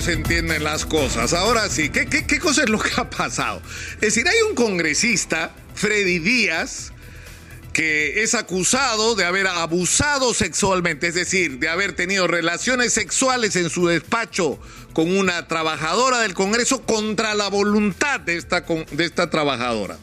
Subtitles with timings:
[0.00, 1.34] pues se entienden las cosas.
[1.34, 3.60] Ahora sí, ¿qué, qué, qué cosa es lo que ha pasado?
[3.96, 6.92] Es decir, hay un congresista, Freddy Díaz,
[7.74, 13.68] que es acusado de haber abusado sexualmente, es decir, de haber tenido relaciones sexuales en
[13.68, 14.58] su despacho
[14.94, 19.98] con una trabajadora del Congreso contra la voluntad de esta, de esta trabajadora.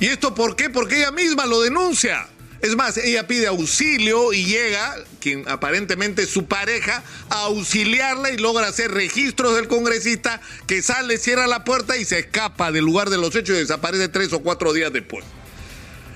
[0.00, 0.68] ¿Y esto por qué?
[0.68, 2.28] Porque ella misma lo denuncia.
[2.62, 8.36] Es más, ella pide auxilio y llega, quien aparentemente es su pareja, a auxiliarla y
[8.36, 13.08] logra hacer registros del congresista que sale, cierra la puerta y se escapa del lugar
[13.08, 15.24] de los hechos y desaparece tres o cuatro días después.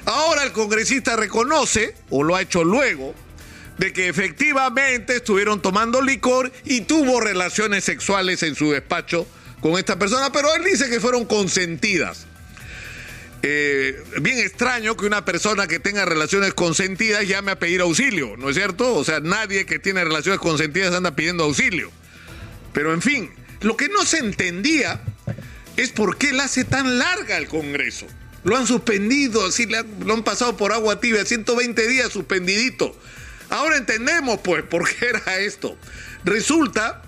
[0.05, 3.15] Ahora el congresista reconoce, o lo ha hecho luego,
[3.79, 9.27] de que efectivamente estuvieron tomando licor y tuvo relaciones sexuales en su despacho
[9.61, 12.27] con esta persona, pero él dice que fueron consentidas.
[13.47, 18.49] Eh, bien extraño que una persona que tenga relaciones consentidas llame a pedir auxilio, ¿no
[18.49, 18.95] es cierto?
[18.95, 21.93] O sea, nadie que tiene relaciones consentidas anda pidiendo auxilio.
[22.73, 23.31] Pero en fin,
[23.61, 25.03] lo que no se entendía
[25.77, 28.07] es por qué él hace tan larga el Congreso.
[28.45, 32.99] Lo han suspendido, así lo han pasado por agua tibia, 120 días suspendidito.
[33.51, 35.77] Ahora entendemos, pues, por qué era esto.
[36.25, 37.03] Resulta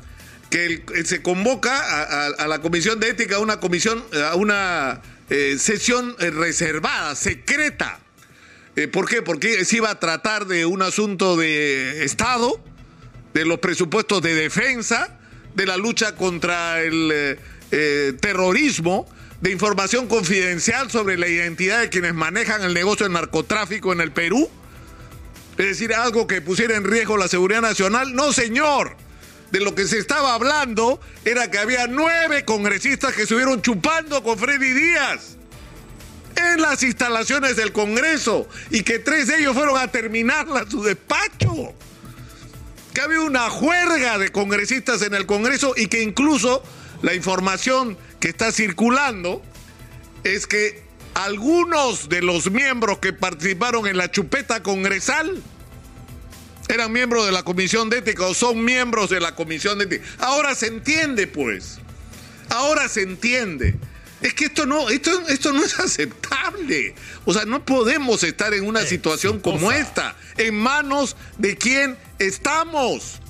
[0.51, 6.15] que se convoca a, la Comisión de Ética, a una comisión, a una eh, sesión
[6.21, 7.99] eh, reservada, secreta.
[8.77, 9.23] Eh, ¿Por qué?
[9.23, 12.61] Porque se iba a tratar de un asunto de Estado,
[13.35, 15.19] de los presupuestos de defensa,
[15.55, 17.39] de la lucha contra el
[18.21, 19.09] terrorismo,
[19.41, 24.13] de información confidencial sobre la identidad de quienes manejan el negocio del narcotráfico en el
[24.13, 24.49] Perú.
[25.59, 28.15] Es decir, algo que pusiera en riesgo la seguridad nacional.
[28.15, 28.97] No, señor
[29.50, 34.39] de lo que se estaba hablando era que había nueve congresistas que estuvieron chupando con
[34.39, 35.36] Freddy Díaz
[36.36, 41.74] en las instalaciones del Congreso y que tres de ellos fueron a terminarla su despacho.
[42.92, 46.62] Que había una juerga de congresistas en el Congreso y que incluso
[47.02, 49.42] la información que está circulando
[50.24, 50.83] es que
[51.14, 55.42] algunos de los miembros que participaron en la chupeta congresal
[56.77, 60.05] eran miembros de la comisión de ética o son miembros de la comisión de ética.
[60.19, 61.79] Ahora se entiende, pues.
[62.48, 63.75] Ahora se entiende.
[64.23, 66.95] Es que esto no, esto, esto no es aceptable.
[67.25, 73.20] O sea, no podemos estar en una situación como esta, en manos de quién estamos.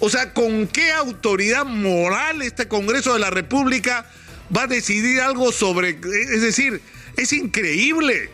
[0.00, 4.06] O sea, ¿con qué autoridad moral este Congreso de la República
[4.54, 5.90] va a decidir algo sobre...
[5.90, 6.80] Es decir,
[7.16, 8.30] es increíble.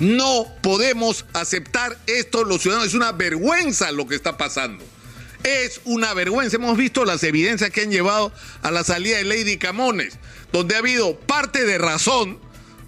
[0.00, 2.88] No podemos aceptar esto los ciudadanos.
[2.88, 4.82] Es una vergüenza lo que está pasando.
[5.44, 6.56] Es una vergüenza.
[6.56, 10.18] Hemos visto las evidencias que han llevado a la salida de Lady Camones,
[10.52, 12.38] donde ha habido parte de razón,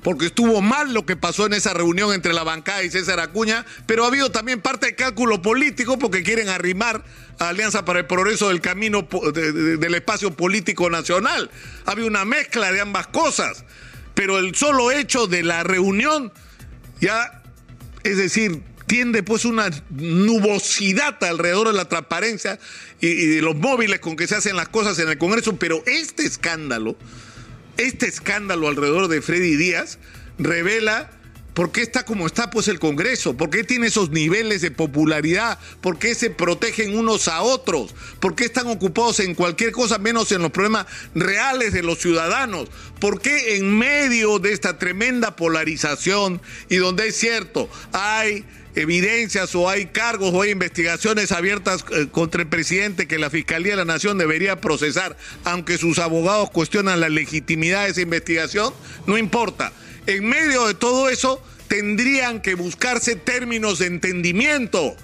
[0.02, 3.66] porque estuvo mal lo que pasó en esa reunión entre la bancada y César Acuña,
[3.86, 7.04] pero ha habido también parte de cálculo político porque quieren arrimar
[7.38, 11.50] a Alianza para el Progreso del camino del espacio político nacional.
[11.84, 13.64] Ha habido una mezcla de ambas cosas,
[14.14, 16.32] pero el solo hecho de la reunión
[17.02, 17.42] ya,
[18.04, 22.60] es decir, tiende pues una nubosidad alrededor de la transparencia
[23.00, 26.24] y, de los móviles con que se hacen las cosas en el Congreso, pero este
[26.24, 26.96] escándalo,
[27.76, 29.98] este escándalo alrededor de Freddy Díaz
[30.38, 31.10] revela
[31.54, 33.36] ¿Por qué está como está pues el Congreso?
[33.36, 35.58] ¿Por qué tiene esos niveles de popularidad?
[35.82, 37.94] ¿Por qué se protegen unos a otros?
[38.20, 42.70] ¿Por qué están ocupados en cualquier cosa menos en los problemas reales de los ciudadanos?
[43.00, 46.40] ¿Por qué en medio de esta tremenda polarización
[46.70, 52.40] y donde es cierto, hay evidencias o hay cargos o hay investigaciones abiertas eh, contra
[52.40, 57.10] el presidente que la Fiscalía de la Nación debería procesar, aunque sus abogados cuestionan la
[57.10, 58.72] legitimidad de esa investigación,
[59.06, 59.72] no importa
[60.06, 64.96] en medio de todo eso tendrían que buscarse términos de entendimiento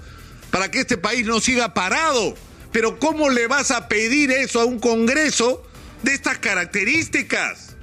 [0.50, 2.34] para que este país no siga parado.
[2.72, 5.66] Pero ¿cómo le vas a pedir eso a un Congreso
[6.02, 7.76] de estas características?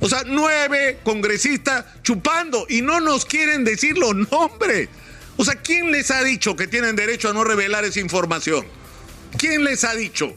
[0.00, 4.88] O sea, nueve congresistas chupando y no nos quieren decir los nombres.
[5.36, 8.66] O sea, ¿quién les ha dicho que tienen derecho a no revelar esa información?
[9.38, 10.34] ¿Quién les ha dicho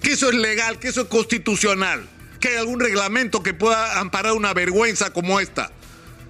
[0.00, 2.08] que eso es legal, que eso es constitucional?
[2.42, 5.70] Que hay algún reglamento que pueda amparar una vergüenza como esta.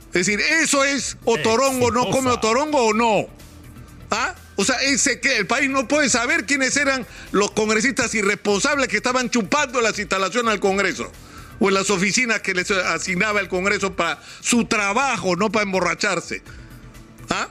[0.08, 3.26] Es decir, eso es otorongo, no come otorongo o no.
[4.10, 4.34] ¿Ah?
[4.56, 8.98] O sea, ese que el país no puede saber quiénes eran los congresistas irresponsables que
[8.98, 11.10] estaban chupando las instalaciones al Congreso
[11.58, 16.42] o en las oficinas que les asignaba el Congreso para su trabajo, no para emborracharse.
[17.30, 17.48] ¿Ah?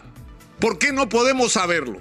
[0.59, 1.99] ¿Por qué no podemos saberlo?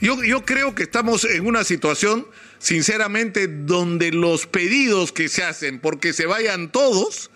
[0.00, 2.24] Yo, yo creo que estamos en una situación
[2.58, 7.30] sinceramente, donde los pedidos que se hacen porque se vayan todos,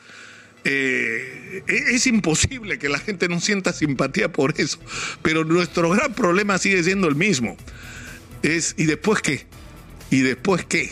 [0.64, 4.78] eh, e-, es imposible que la gente no sienta simpatía por eso.
[5.22, 7.56] Pero nuestro gran problema sigue siendo el mismo.
[8.42, 9.46] Es, ¿y después qué?
[10.10, 10.90] ¿Y después qué?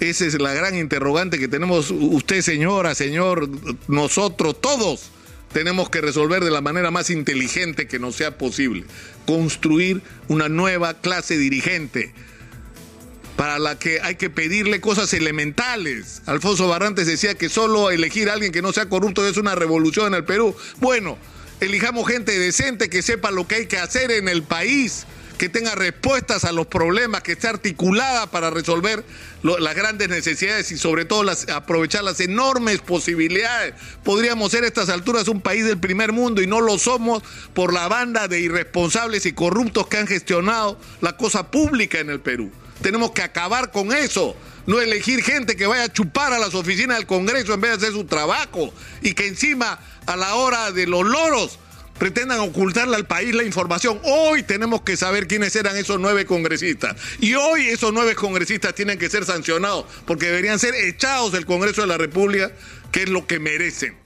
[0.00, 3.48] Esa es la gran interrogante que tenemos usted, señora, señor,
[3.88, 5.10] nosotros, todos
[5.52, 8.84] tenemos que resolver de la manera más inteligente que nos sea posible.
[9.26, 12.12] Construir una nueva clase dirigente
[13.36, 16.22] para la que hay que pedirle cosas elementales.
[16.26, 20.08] Alfonso Barrantes decía que solo elegir a alguien que no sea corrupto es una revolución
[20.08, 20.56] en el Perú.
[20.78, 21.18] Bueno,
[21.60, 25.06] elijamos gente decente que sepa lo que hay que hacer en el país
[25.36, 29.04] que tenga respuestas a los problemas, que esté articulada para resolver
[29.42, 33.74] las grandes necesidades y sobre todo las, aprovechar las enormes posibilidades.
[34.02, 37.22] Podríamos ser a estas alturas un país del primer mundo y no lo somos
[37.52, 42.20] por la banda de irresponsables y corruptos que han gestionado la cosa pública en el
[42.20, 42.50] Perú.
[42.86, 46.98] Tenemos que acabar con eso no elegir gente que vaya a chupar a las oficinas
[46.98, 48.72] del Congreso en vez de hacer su trabajo
[49.02, 51.58] y que encima a la hora de los loros
[51.98, 53.98] pretendan ocultarle al país la información.
[54.04, 56.94] Hoy tenemos que saber quiénes eran esos nueve congresistas.
[57.18, 61.80] Y hoy esos nueve congresistas tienen que ser sancionados porque deberían ser echados del Congreso
[61.80, 62.52] de la República,
[62.92, 63.96] que es lo que merecen.